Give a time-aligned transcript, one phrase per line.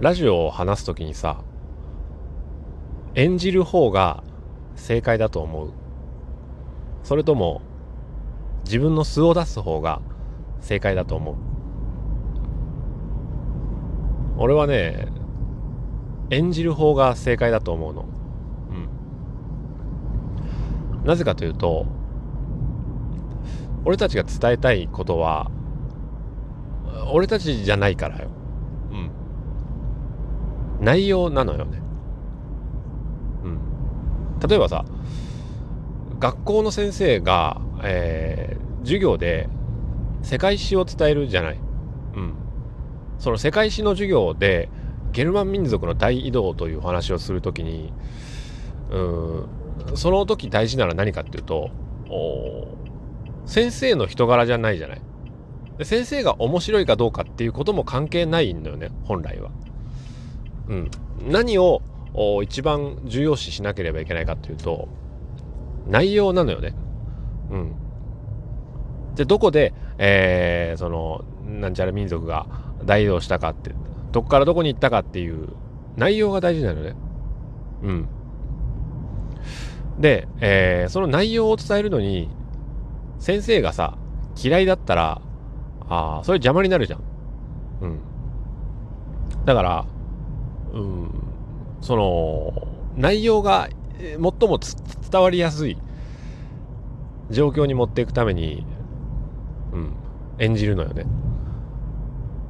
[0.00, 1.42] ラジオを話す時にさ
[3.16, 4.22] 演じる方が
[4.76, 5.72] 正解だと思う。
[7.02, 7.62] それとも
[8.64, 10.00] 自分の素を出す方が
[10.60, 11.34] 正解だと思う。
[14.38, 15.08] 俺はね
[16.30, 18.04] 演じる方が正解だと思うの。
[20.92, 21.04] うん。
[21.04, 21.86] なぜかというと
[23.84, 25.50] 俺たちが伝えたいことは
[27.10, 28.37] 俺たちじゃないからよ。
[30.80, 31.80] 内容なのよね
[33.44, 33.58] うん
[34.46, 34.84] 例えばさ
[36.18, 39.48] 学校の先生が、えー、授業で
[40.22, 41.60] 世界史を伝えるじゃない。
[42.14, 42.34] うん。
[43.18, 44.68] その世界史の授業で
[45.12, 47.92] ゲルマン民族の大移動というお話をするときに、
[48.90, 49.48] うん、
[49.94, 51.70] その時大事なのは何かっていうと、
[53.46, 55.02] 先生の人柄じゃないじゃない。
[55.82, 59.50] 先生が面白いかどうかっていうことも関係ないんだよね、本来は。
[60.68, 60.90] うん。
[61.26, 61.82] 何を
[62.42, 64.88] 一番重要視しなければいけないかっていうと、
[65.86, 66.74] 内容なのよね。
[67.50, 67.74] うん。
[69.14, 72.46] で、どこで、えー、その、なんちゃら民族が
[72.84, 73.74] 大移動したかって、
[74.12, 75.48] どこからどこに行ったかっていう
[75.96, 76.94] 内容が大事なのね。
[77.82, 78.08] うん。
[79.98, 82.30] で、えー、その内容を伝えるのに、
[83.18, 83.98] 先生がさ、
[84.40, 85.20] 嫌いだったら、
[85.88, 87.00] ああ、それ邪魔になるじゃん。
[87.80, 87.98] うん。
[89.44, 89.86] だから、
[90.72, 91.10] うん、
[91.80, 94.58] その、内容が最も
[95.10, 95.76] 伝わりやすい
[97.30, 98.64] 状況に持っていくために、
[99.72, 99.92] うん、
[100.38, 101.06] 演じるのよね。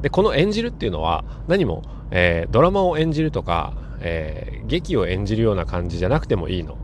[0.02, 6.76] で、この演じるっていうのは何も、えー、ドラマを演じるとか、えー、劇を演じるような感じじゃなくてもいいの。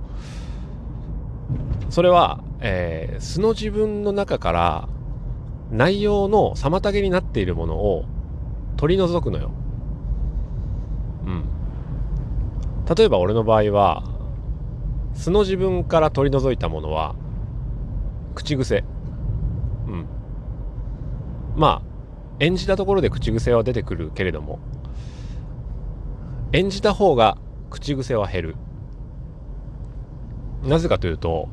[1.90, 4.88] それは、えー、素の自分の中から
[5.70, 8.04] 内容の妨げになっているものを
[8.76, 9.52] 取り除くのよ。
[11.26, 11.44] うん。
[12.96, 14.04] 例えば俺の場合は、
[15.14, 17.14] 素の自分から取り除いたものは
[18.34, 18.84] 口癖。
[19.86, 20.06] うん。
[21.56, 21.94] まあ
[22.40, 24.58] 演じたところで口癖は出てくるけれども
[26.52, 27.38] 演じた方が
[27.70, 28.56] 口癖は減る。
[30.64, 31.48] なぜかというと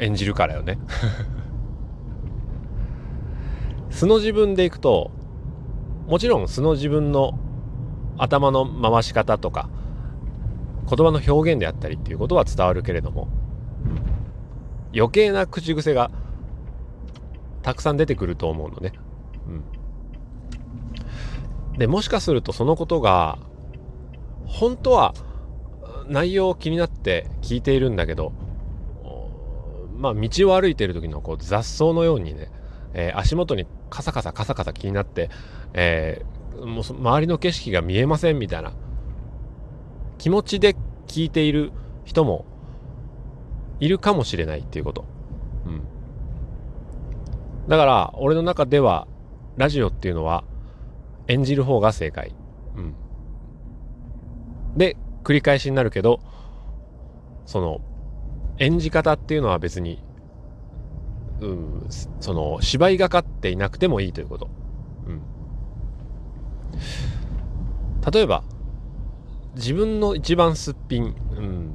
[0.00, 0.78] 演じるからよね。
[3.90, 5.10] 素の自分でいくと
[6.06, 7.38] もちろん素の自分の
[8.18, 9.68] 頭の回し方とか
[10.88, 13.28] 言葉の表現であったりっていうことは伝わるけれども
[14.94, 16.10] 余計な口癖が
[17.62, 18.92] たくさん出てくると思うのね。
[19.46, 19.50] う
[21.74, 23.38] ん、でもしかするとそのことが
[24.46, 25.14] 本当は
[26.06, 28.32] 内容を気になって聞いているんだけど
[29.98, 32.50] まあ道を歩いている時のこう雑草のようにね、
[32.94, 35.28] えー、足元にカサカサカサカサ気になって、
[35.74, 38.72] えー、もう周りの景色が見えませんみたいな
[40.18, 40.76] 気持ちで
[41.06, 41.72] 聞いている
[42.04, 42.44] 人も
[43.80, 45.04] いるかもしれないっていうこと。
[45.66, 45.82] うん。
[47.68, 49.06] だから、俺の中では、
[49.56, 50.44] ラジオっていうのは、
[51.28, 52.34] 演じる方が正解。
[52.76, 52.94] うん。
[54.76, 56.20] で、繰り返しになるけど、
[57.46, 57.80] その、
[58.58, 60.02] 演じ方っていうのは別に、
[61.40, 61.86] うん、
[62.20, 64.48] その、芝居がかっていなくてもいいということ。
[68.12, 68.42] 例えば、
[69.54, 71.08] 自分の一番すっぴん、う
[71.40, 71.74] ん、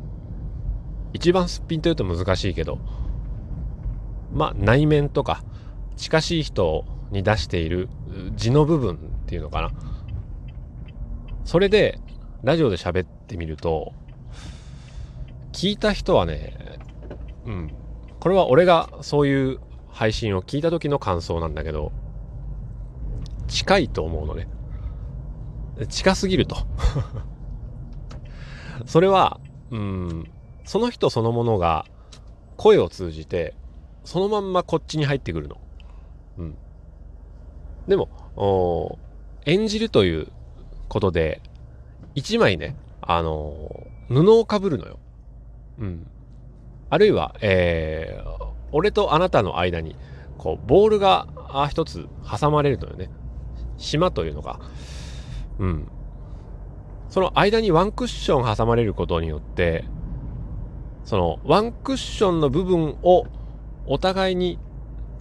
[1.14, 2.80] 一番すっぴんというと難しいけど、
[4.34, 5.44] まあ内面とか
[5.96, 7.90] 近しい人に出している
[8.36, 9.72] 字の部分っていうのかな。
[11.46, 12.00] それで
[12.44, 13.94] ラジオで喋ってみると、
[15.52, 16.80] 聞いた人はね、
[17.46, 17.72] うん、
[18.19, 19.59] これは俺がそういう
[19.90, 21.92] 配信を聞いた時の感想なんだけど、
[23.47, 24.47] 近いと思うのね。
[25.90, 26.58] 近すぎると
[28.86, 29.40] それは、
[29.72, 30.32] うん、
[30.66, 31.86] その人そのものが
[32.58, 33.56] 声を通じて、
[34.04, 35.58] そのまんまこっちに入ってくるの。
[36.38, 36.56] うん。
[37.88, 39.00] でも、
[39.46, 40.28] 演じるという
[40.88, 41.42] ことで、
[42.16, 45.00] 一枚ね、あのー、布をかぶるのよ。
[45.80, 46.08] うん。
[46.90, 49.96] あるいは、えー、俺とあなたの間に、
[50.38, 51.28] こう、ボールが
[51.69, 52.08] 一つ
[52.40, 53.10] 挟まれるのよね。
[53.78, 54.60] 島というのが。
[55.60, 55.88] うん。
[57.10, 59.86] その間にワンクッション挟まれることによって、
[61.06, 63.26] そのワンクッションの部分を
[63.86, 64.58] お互いに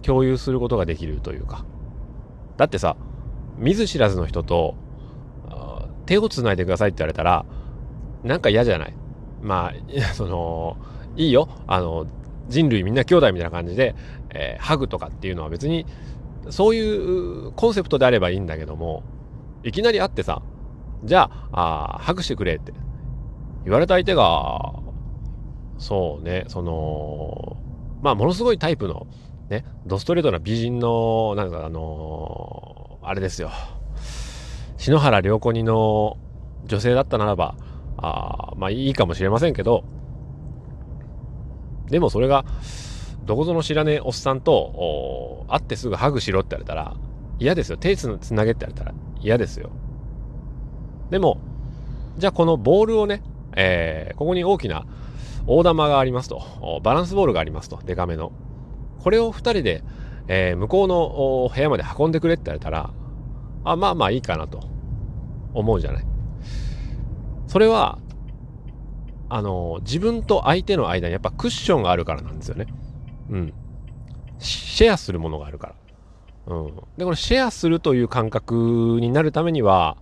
[0.01, 1.65] 共有することができるというか。
[2.57, 2.95] だってさ、
[3.57, 4.75] 見ず知らずの人と
[6.05, 7.45] 手を繋いでくださいって言われたら、
[8.23, 8.93] なんか嫌じゃない？
[9.41, 9.73] まあ、
[10.15, 10.77] その、
[11.15, 11.49] いいよ。
[11.67, 12.07] あの、
[12.49, 13.95] 人類みんな兄弟みたいな感じで、
[14.31, 15.85] えー、ハグとかっていうのは別に、
[16.49, 19.03] そういうコンセプトであればいいんだけども、
[19.63, 20.41] いきなり会ってさ、
[21.03, 22.73] じゃあ、あハグしてくれって
[23.65, 24.73] 言われた相手が、
[25.77, 27.57] そうね、その、
[28.01, 29.07] まあ、ものすごいタイプの、
[29.49, 33.51] ね、ドストレートな美人の、なんかあのー、あれですよ。
[34.77, 36.17] 篠原涼子にの
[36.65, 37.55] 女性だったならば、
[37.97, 39.85] あまあいいかもしれませんけど、
[41.89, 42.45] でもそれが、
[43.25, 46.97] どこぞの知らねえおっさんと会ってすぐハグしろって言われたら
[47.39, 47.77] 嫌ですよ。
[47.77, 48.93] 手つなげって言われたら
[49.23, 49.71] 嫌ですよ。
[51.09, 51.39] でも、
[52.17, 53.23] じゃあこのボールをね、
[53.55, 54.85] えー、ここに大きな
[55.47, 58.31] 大玉がありますと、バランスボールがありますと、デカめの。
[58.99, 59.83] これを2人で、
[60.27, 62.91] えー、向こうの部屋まで運んでくれって言われたら、
[63.63, 64.61] あ、まあまあいいかなと
[65.53, 66.05] 思うじゃない。
[67.47, 67.99] それは、
[69.29, 72.67] あの、自分と相手の間にやっぱクッションがあるからなんですよね。
[73.29, 73.53] うん。
[74.39, 75.75] シェアするものがあるから。
[76.47, 76.75] うん。
[76.97, 79.97] で、このシェアするという感覚になるためには、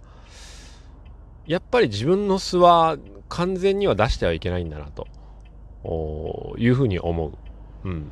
[1.45, 2.97] やっぱり自分の素は
[3.29, 5.07] 完全には出してはいけないんだなと
[6.57, 7.33] いうふうに思う。
[7.85, 8.11] うん。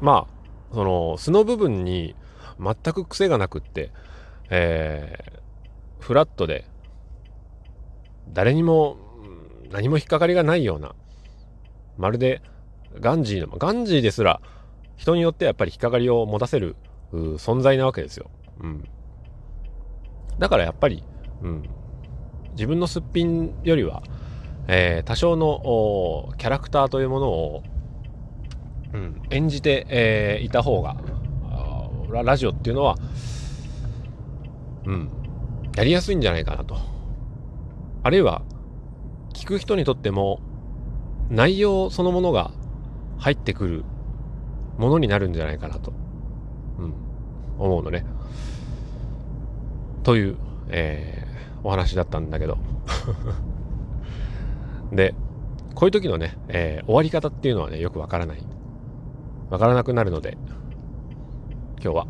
[0.00, 2.14] まあ、その素の部分に
[2.58, 3.92] 全く癖がなくって、
[4.50, 6.64] えー、フラットで
[8.32, 8.96] 誰にも
[9.70, 10.94] 何も引っかかりがないような
[11.98, 12.42] まるで
[12.98, 14.40] ガンジーのガンジーですら
[15.00, 16.76] 人によってやっぱり引っかかりを持たせる
[17.10, 18.30] 存在なわけですよ。
[18.60, 18.84] うん。
[20.38, 21.02] だからやっぱり、
[21.40, 21.62] うん、
[22.50, 24.02] 自分のすっぴんよりは、
[24.68, 27.62] えー、多少のキャラクターというものを、
[28.92, 30.98] うん、演じて、えー、いた方が
[32.10, 32.96] ラジオっていうのは、
[34.84, 35.10] うん、
[35.76, 36.76] やりやすいんじゃないかなと。
[38.02, 38.42] あるいは、
[39.32, 40.40] 聞く人にとっても、
[41.30, 42.50] 内容そのものが
[43.16, 43.84] 入ってくる
[44.80, 45.92] ものになるんじゃないかなと、
[46.78, 46.94] うん、
[47.58, 48.06] 思うのね。
[50.02, 50.36] という、
[50.70, 52.56] えー、お話だったんだけど。
[54.90, 55.14] で、
[55.74, 58.42] こういう時のね、えー、終わり方っていうのはね、よくわからない。
[59.50, 60.38] わからなくなるので、
[61.82, 62.06] 今日は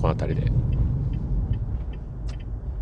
[0.00, 0.52] この辺りで